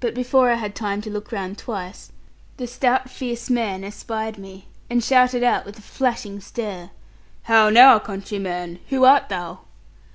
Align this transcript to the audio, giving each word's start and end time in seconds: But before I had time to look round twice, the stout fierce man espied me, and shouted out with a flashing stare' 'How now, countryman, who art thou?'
But 0.00 0.12
before 0.14 0.50
I 0.50 0.56
had 0.56 0.74
time 0.74 1.00
to 1.00 1.08
look 1.08 1.32
round 1.32 1.56
twice, 1.56 2.12
the 2.58 2.66
stout 2.66 3.08
fierce 3.08 3.48
man 3.48 3.84
espied 3.84 4.36
me, 4.36 4.68
and 4.90 5.02
shouted 5.02 5.42
out 5.42 5.64
with 5.64 5.78
a 5.78 5.80
flashing 5.80 6.40
stare' 6.42 6.90
'How 7.44 7.70
now, 7.70 7.98
countryman, 7.98 8.80
who 8.90 9.06
art 9.06 9.30
thou?' 9.30 9.60